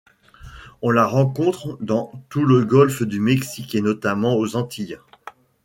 [0.81, 4.97] On la rencontre dans tout le Golfe du Mexique, et notamment aux Antilles.